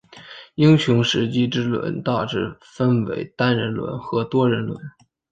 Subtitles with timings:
[0.55, 4.81] 英雄时机之轮大致分为单人轮和多人轮。